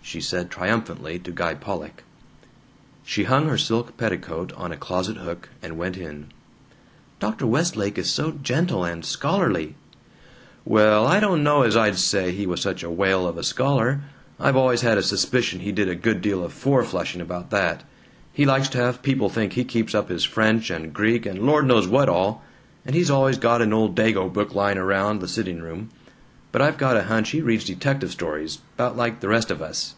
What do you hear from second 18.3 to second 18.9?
He likes to